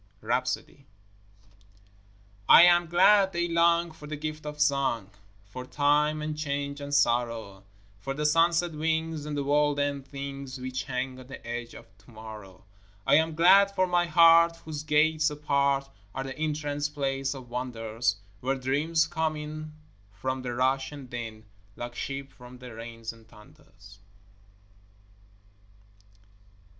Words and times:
RHAPSODY 0.23 0.87
I 2.49 2.63
am 2.63 2.87
glad 2.87 3.33
daylong 3.33 3.93
for 3.93 4.07
the 4.07 4.15
gift 4.15 4.47
of 4.47 4.59
song, 4.59 5.11
For 5.43 5.63
time 5.63 6.23
and 6.23 6.35
change 6.35 6.81
and 6.81 6.91
sorrow; 6.91 7.65
For 7.99 8.15
the 8.15 8.25
sunset 8.25 8.71
wings 8.71 9.27
and 9.27 9.37
the 9.37 9.43
world 9.43 9.79
end 9.79 10.07
things 10.07 10.59
Which 10.59 10.85
hang 10.85 11.19
on 11.19 11.27
the 11.27 11.45
edge 11.45 11.75
of 11.75 11.95
to 11.99 12.09
morrow. 12.09 12.65
I 13.05 13.13
am 13.17 13.35
glad 13.35 13.75
for 13.75 13.85
my 13.85 14.07
heart 14.07 14.55
whose 14.65 14.81
gates 14.81 15.29
apart 15.29 15.87
Are 16.15 16.23
the 16.23 16.35
entrance 16.35 16.89
place 16.89 17.35
of 17.35 17.51
wonders, 17.51 18.15
Where 18.39 18.55
dreams 18.55 19.05
come 19.05 19.35
in 19.35 19.73
from 20.11 20.41
the 20.41 20.55
rush 20.55 20.91
and 20.91 21.11
din 21.11 21.45
Like 21.75 21.93
sheep 21.93 22.31
from 22.31 22.57
the 22.57 22.73
rains 22.73 23.13
and 23.13 23.27
thunders. 23.27 23.99